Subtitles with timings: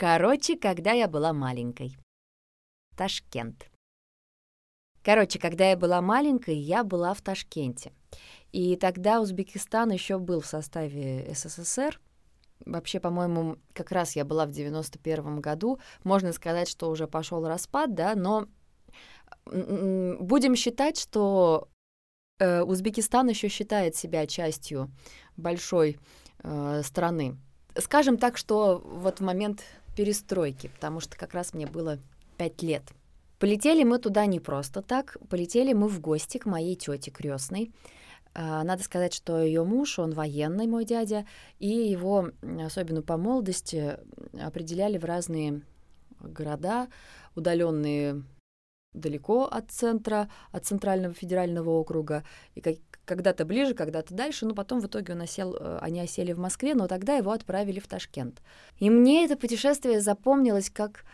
[0.00, 1.94] Короче, когда я была маленькой.
[2.96, 3.70] Ташкент.
[5.02, 7.92] Короче, когда я была маленькой, я была в Ташкенте.
[8.50, 12.00] И тогда Узбекистан еще был в составе СССР.
[12.64, 15.78] Вообще, по-моему, как раз я была в 91 году.
[16.02, 18.48] Можно сказать, что уже пошел распад, да, но
[19.44, 21.68] будем считать, что
[22.38, 24.90] э, Узбекистан еще считает себя частью
[25.36, 25.98] большой
[26.42, 27.36] э, страны.
[27.76, 29.62] Скажем так, что вот в момент
[29.96, 31.98] перестройки, потому что как раз мне было
[32.36, 32.82] пять лет.
[33.38, 37.72] Полетели мы туда не просто так, полетели мы в гости к моей тете крестной.
[38.34, 41.26] А, надо сказать, что ее муж, он военный, мой дядя,
[41.58, 42.30] и его,
[42.64, 43.98] особенно по молодости,
[44.40, 45.62] определяли в разные
[46.20, 46.88] города,
[47.34, 48.22] удаленные
[48.92, 52.60] далеко от центра, от центрального федерального округа, и
[53.04, 56.74] когда-то ближе, когда-то дальше, но потом в итоге он осел, э, они осели в Москве,
[56.74, 58.40] но тогда его отправили в Ташкент.
[58.78, 61.04] И мне это путешествие запомнилось как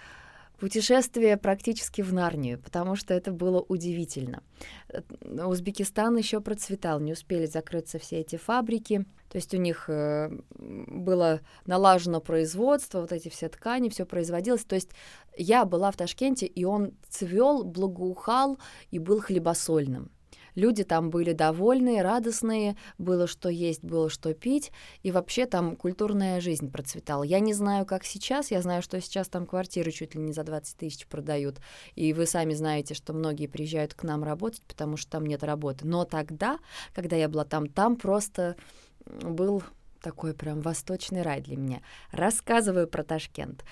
[0.58, 4.42] путешествие практически в Нарнию, потому что это было удивительно.
[4.88, 5.00] Э,
[5.44, 11.40] Узбекистан еще процветал, не успели закрыться все эти фабрики, то есть у них э, было
[11.66, 14.64] налажено производство, вот эти все ткани, все производилось.
[14.64, 14.90] То есть
[15.36, 18.58] я была в Ташкенте, и он цвел, благоухал
[18.90, 20.10] и был хлебосольным.
[20.56, 26.40] Люди там были довольные, радостные, было что есть, было что пить, и вообще там культурная
[26.40, 27.22] жизнь процветала.
[27.22, 30.42] Я не знаю, как сейчас, я знаю, что сейчас там квартиры чуть ли не за
[30.42, 31.60] 20 тысяч продают,
[31.94, 35.86] и вы сами знаете, что многие приезжают к нам работать, потому что там нет работы.
[35.86, 36.58] Но тогда,
[36.94, 38.56] когда я была там, там просто
[39.04, 39.62] был
[40.00, 41.82] такой прям восточный рай для меня.
[42.12, 43.64] Рассказываю про Ташкент.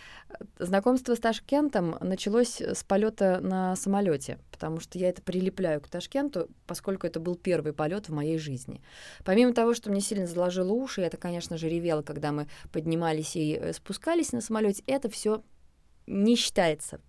[0.59, 6.49] Знакомство с Ташкентом началось с полета на самолете, потому что я это прилепляю к Ташкенту,
[6.67, 8.83] поскольку это был первый полет в моей жизни.
[9.25, 13.37] Помимо того, что мне сильно заложило уши, я это, конечно же, ревела, когда мы поднимались
[13.37, 15.43] и э, спускались на самолете, это все
[16.07, 17.01] не считается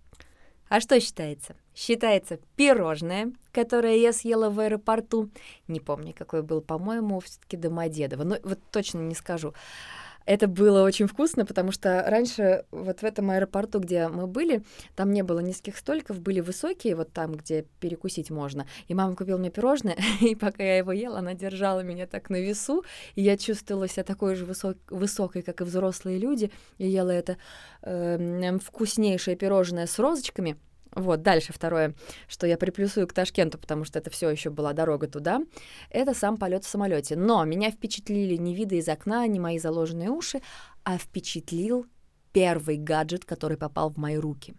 [0.68, 1.56] а что считается?
[1.74, 5.30] Считается пирожное, которое я съела в аэропорту.
[5.68, 8.24] Не помню, какой был, по-моему, все-таки Домодедово.
[8.24, 9.54] Но вот точно не скажу.
[10.26, 14.62] Это было очень вкусно, потому что раньше вот в этом аэропорту, где мы были,
[14.96, 18.66] там не было низких столиков, были высокие, вот там, где перекусить можно.
[18.88, 22.40] И мама купила мне пирожное, и пока я его ела, она держала меня так на
[22.40, 27.10] весу, и я чувствовала себя такой же высок, высокой, как и взрослые люди, и ела
[27.10, 27.36] это
[27.82, 30.56] э, вкуснейшее пирожное с розочками—
[30.96, 31.94] вот, дальше второе,
[32.26, 35.42] что я приплюсую к Ташкенту, потому что это все еще была дорога туда,
[35.90, 37.16] это сам полет в самолете.
[37.16, 40.40] Но меня впечатлили не виды из окна, не мои заложенные уши,
[40.84, 41.86] а впечатлил
[42.32, 44.54] первый гаджет, который попал в мои руки.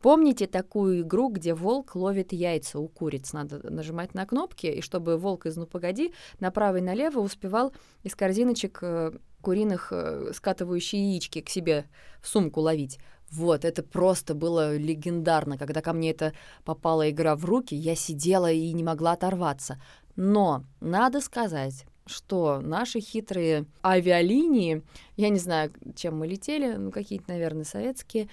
[0.00, 3.32] Помните такую игру, где волк ловит яйца у куриц?
[3.32, 8.14] Надо нажимать на кнопки, и чтобы волк из «Ну, погоди» направо и налево успевал из
[8.14, 9.12] корзиночек э,
[9.46, 11.84] куриных э, скатывающие яички к себе
[12.20, 12.98] в сумку ловить.
[13.30, 15.56] Вот, это просто было легендарно.
[15.56, 16.32] Когда ко мне это
[16.64, 19.80] попала игра в руки, я сидела и не могла оторваться.
[20.16, 24.82] Но надо сказать, что наши хитрые авиалинии,
[25.16, 28.28] я не знаю, чем мы летели, ну какие-то, наверное, советские,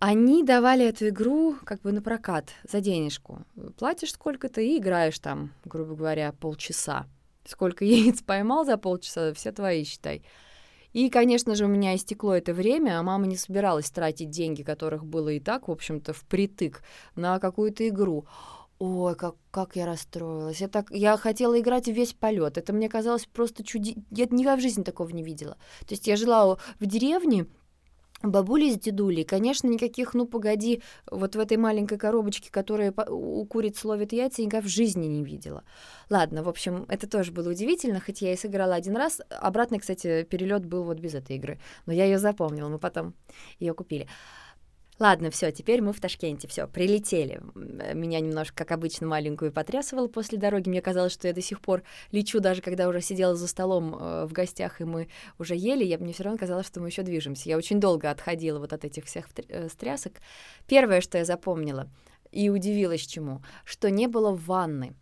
[0.00, 3.40] они давали эту игру как бы на прокат за денежку.
[3.78, 7.06] Платишь сколько-то и играешь там, грубо говоря, полчаса.
[7.46, 10.22] Сколько яиц поймал за полчаса, все твои, считай.
[10.92, 15.04] И, конечно же, у меня истекло это время, а мама не собиралась тратить деньги, которых
[15.04, 16.82] было и так, в общем-то, впритык
[17.14, 18.26] на какую-то игру.
[18.78, 20.60] Ой, как, как я расстроилась.
[20.60, 22.56] Я, так, я хотела играть весь полет.
[22.58, 23.96] Это мне казалось просто чуди...
[24.10, 25.58] Я никогда в жизни такого не видела.
[25.80, 27.46] То есть я жила в деревне,
[28.22, 33.84] бабули с дедулей, конечно, никаких, ну, погоди, вот в этой маленькой коробочке, которая у куриц
[33.84, 35.64] ловит яйца, никогда в жизни не видела.
[36.10, 39.20] Ладно, в общем, это тоже было удивительно, хоть я и сыграла один раз.
[39.30, 43.14] Обратный, кстати, перелет был вот без этой игры, но я ее запомнила, мы потом
[43.58, 44.08] ее купили.
[44.98, 47.42] Ладно, все, теперь мы в Ташкенте, все, прилетели.
[47.54, 50.70] Меня немножко, как обычно, маленькую потрясывало после дороги.
[50.70, 54.24] Мне казалось, что я до сих пор лечу, даже когда уже сидела за столом э,
[54.24, 55.08] в гостях, и мы
[55.38, 57.48] уже ели, я, мне все равно казалось, что мы еще движемся.
[57.48, 60.14] Я очень долго отходила вот от этих всех э, стрясок.
[60.66, 61.90] Первое, что я запомнила
[62.32, 64.94] и удивилась чему, что не было ванны.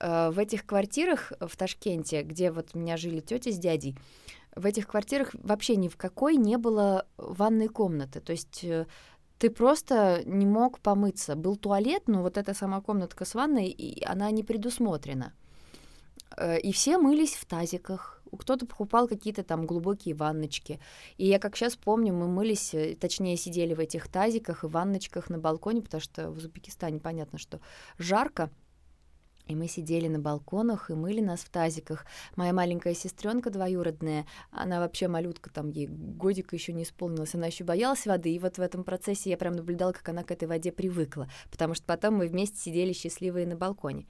[0.00, 3.96] Э, в этих квартирах в Ташкенте, где вот у меня жили тетя с дядей,
[4.54, 8.20] в этих квартирах вообще ни в какой не было ванной комнаты.
[8.20, 8.86] То есть э,
[9.40, 11.34] ты просто не мог помыться.
[11.34, 15.32] Был туалет, но вот эта сама комнатка с ванной, и она не предусмотрена.
[16.36, 18.22] Э, и все мылись в тазиках.
[18.38, 20.78] Кто-то покупал какие-то там глубокие ванночки.
[21.16, 25.30] И я как сейчас помню, мы мылись, э, точнее сидели в этих тазиках и ванночках
[25.30, 27.60] на балконе, потому что в Узбекистане понятно, что
[27.96, 28.50] жарко.
[29.50, 32.06] И мы сидели на балконах и мыли нас в тазиках.
[32.36, 37.64] Моя маленькая сестренка двоюродная, она вообще малютка, там ей годик еще не исполнилось, она еще
[37.64, 38.32] боялась воды.
[38.32, 41.74] И вот в этом процессе я прям наблюдала, как она к этой воде привыкла, потому
[41.74, 44.06] что потом мы вместе сидели счастливые на балконе.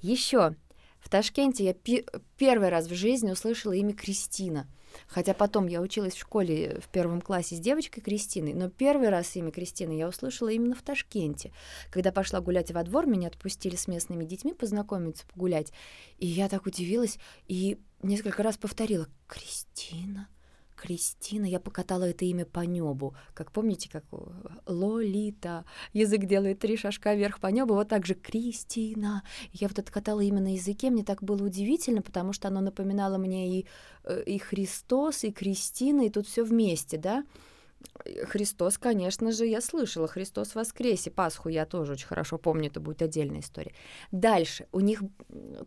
[0.00, 0.54] Еще
[1.00, 2.06] в Ташкенте я пи-
[2.38, 4.68] первый раз в жизни услышала имя Кристина—
[5.06, 9.34] Хотя потом я училась в школе в первом классе с девочкой Кристиной, но первый раз
[9.36, 11.52] имя Кристины я услышала именно в Ташкенте.
[11.90, 15.72] Когда пошла гулять во двор, меня отпустили с местными детьми познакомиться, погулять.
[16.18, 20.28] И я так удивилась и несколько раз повторила «Кристина».
[20.76, 23.16] Кристина, я покатала это имя по небу.
[23.32, 24.04] Как помните, как
[24.66, 29.22] Лолита, язык делает три шажка вверх по небу, вот так же Кристина.
[29.52, 33.18] Я вот это катала именно на языке, мне так было удивительно, потому что оно напоминало
[33.18, 33.66] мне и,
[34.04, 37.24] э, и Христос, и Кристина, и тут все вместе, да.
[38.24, 40.08] Христос, конечно же, я слышала.
[40.08, 41.10] Христос воскресе.
[41.10, 43.72] Пасху я тоже очень хорошо помню, это будет отдельная история.
[44.10, 44.66] Дальше.
[44.72, 45.02] У них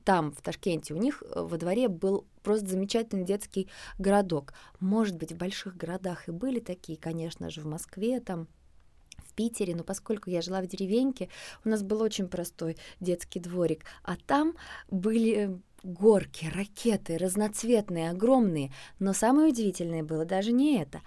[0.03, 4.53] там, в Ташкенте, у них э, во дворе был просто замечательный детский городок.
[4.79, 8.47] Может быть, в больших городах и были такие, конечно же, в Москве там,
[9.37, 11.29] Питере, но поскольку я жила в деревеньке,
[11.63, 14.55] у нас был очень простой детский дворик, а там
[14.89, 18.73] были горки, ракеты, разноцветные, огромные.
[18.99, 21.01] Но самое удивительное было даже не это,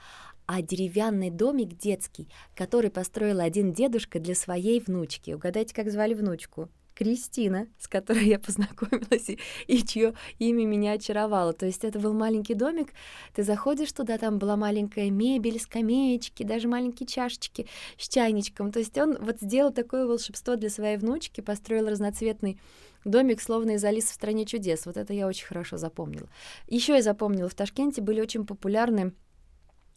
[0.46, 5.32] а деревянный домик детский, который построил один дедушка для своей внучки.
[5.32, 6.68] Угадайте, как звали внучку?
[7.00, 11.54] Кристина, с которой я познакомилась и, и чье имя меня очаровало.
[11.54, 12.92] То есть это был маленький домик,
[13.34, 17.66] ты заходишь туда, там была маленькая мебель, скамеечки, даже маленькие чашечки
[17.96, 18.70] с чайничком.
[18.70, 22.60] То есть он вот сделал такое волшебство для своей внучки, построил разноцветный
[23.06, 24.84] домик, словно из Алисы в стране чудес.
[24.84, 26.28] Вот это я очень хорошо запомнила.
[26.68, 29.14] Еще я запомнила, в Ташкенте были очень популярны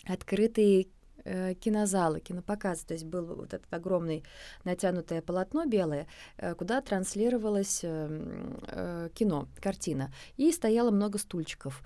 [0.05, 0.87] открытые
[1.25, 2.85] э, кинозалы, кинопоказы.
[2.85, 4.23] То есть был вот этот огромный
[4.63, 8.07] натянутое полотно белое, э, куда транслировалось э,
[8.67, 10.11] э, кино, картина.
[10.37, 11.83] И стояло много стульчиков.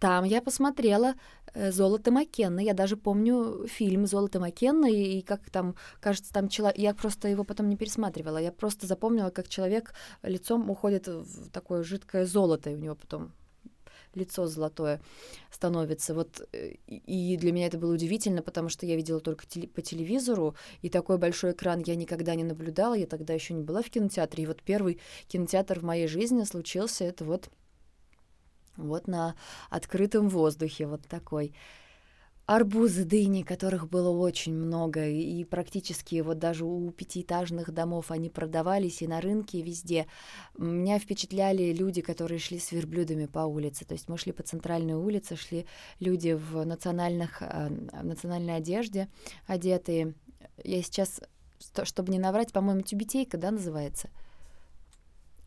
[0.00, 1.14] Там я посмотрела
[1.52, 2.60] э, «Золото Маккенна».
[2.60, 6.78] Я даже помню фильм «Золото Маккенна», и, и как там, кажется, там человек...
[6.78, 8.38] Я просто его потом не пересматривала.
[8.38, 13.32] Я просто запомнила, как человек лицом уходит в такое жидкое золото, и у него потом
[14.14, 15.00] лицо золотое
[15.50, 16.14] становится.
[16.14, 20.54] Вот э, и для меня это было удивительно, потому что я видела только по телевизору,
[20.82, 24.44] и такой большой экран я никогда не наблюдала, я тогда еще не была в кинотеатре.
[24.44, 27.50] И вот первый кинотеатр в моей жизни случился это вот
[28.76, 29.34] вот на
[29.68, 31.54] открытом воздухе, вот такой
[32.50, 39.02] арбузы, дыни, которых было очень много, и практически вот даже у пятиэтажных домов они продавались
[39.02, 40.08] и на рынке, и везде.
[40.58, 43.84] Меня впечатляли люди, которые шли с верблюдами по улице.
[43.84, 45.64] То есть мы шли по центральной улице, шли
[46.00, 49.06] люди в национальных, э, в национальной одежде
[49.46, 50.14] одетые.
[50.64, 51.20] Я сейчас,
[51.84, 54.10] чтобы не наврать, по-моему, тюбетейка, да, называется—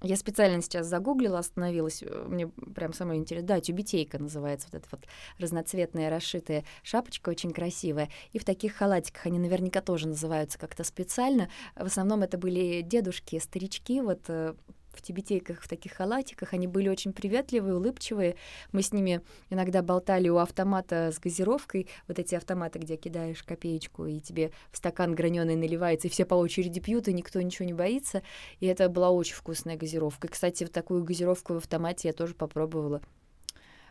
[0.04, 3.48] я специально сейчас загуглила, остановилась, э, мне прям самое интересное.
[3.48, 5.06] Да, тюбетейка называется, вот эта вот
[5.40, 8.10] разноцветная расшитая шапочка, очень красивая.
[8.34, 11.50] И в таких халатиках они наверняка тоже называются как-то специально.
[11.76, 14.56] В основном это были дедушки, старички, вот э,
[14.96, 16.54] в тибетейках, в таких халатиках.
[16.54, 18.36] Они были очень приветливые, улыбчивые.
[18.72, 21.88] Мы с ними иногда болтали у автомата с газировкой.
[22.08, 26.36] Вот эти автоматы, где кидаешь копеечку, и тебе в стакан граненый наливается, и все по
[26.36, 28.24] очереди пьют, и никто ничего не боится.
[28.60, 30.28] И это была очень вкусная газировка.
[30.28, 33.02] И, кстати, вот такую газировку в автомате я тоже попробовала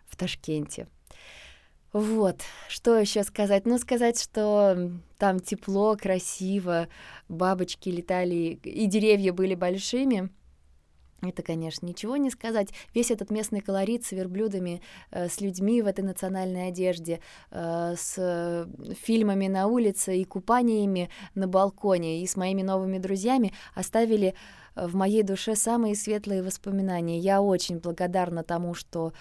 [0.07, 0.89] в Ташкенте.
[1.93, 3.67] Вот, что еще сказать?
[3.67, 6.89] Ну, сказать, что там тепло, красиво,
[7.29, 10.31] бабочки летали, и деревья были большими—
[11.23, 12.69] это, конечно, ничего не сказать.
[12.95, 18.69] Весь этот местный колорит с верблюдами, э, с людьми в этой национальной одежде, э, с
[19.01, 24.35] фильмами на улице и купаниями на балконе и с моими новыми друзьями оставили
[24.75, 27.19] в моей душе самые светлые воспоминания.
[27.19, 29.13] Я очень благодарна тому, что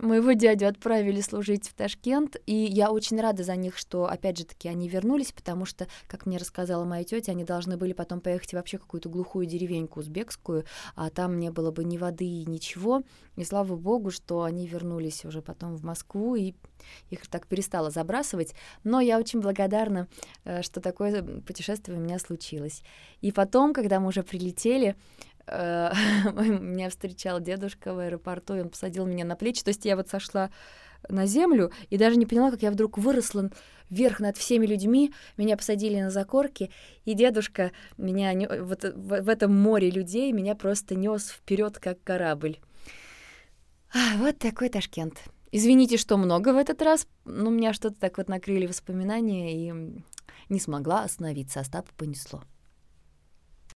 [0.00, 4.46] Моего дядю отправили служить в Ташкент, и я очень рада за них, что, опять же
[4.46, 8.54] таки, они вернулись, потому что, как мне рассказала моя тетя, они должны были потом поехать
[8.54, 10.64] вообще в какую-то глухую деревеньку узбекскую,
[10.94, 13.02] а там не было бы ни воды, ничего.
[13.36, 16.54] И слава богу, что они вернулись уже потом в Москву, и
[17.10, 18.54] их так перестало забрасывать.
[18.84, 20.08] Но я очень благодарна,
[20.44, 22.82] э, что такое путешествие у меня случилось.
[23.20, 25.29] И потом, когда мы уже прилетели, Э,
[26.32, 29.62] меня встречал дедушка в аэропорту, и он посадил меня на плечи.
[29.62, 30.50] То есть я вот сошла
[31.08, 33.50] на землю и даже не поняла, как я вдруг выросла
[33.88, 35.12] вверх над всеми людьми.
[35.36, 36.70] Меня посадили на закорки,
[37.04, 42.58] и дедушка меня вот в, в этом море людей меня просто нес вперед как корабль.
[43.92, 45.20] А, вот такой Ташкент.
[45.52, 50.02] Извините, что много в этот раз, но меня что-то так вот накрыли воспоминания, и
[50.48, 52.42] не смогла остановиться, Остапа понесло.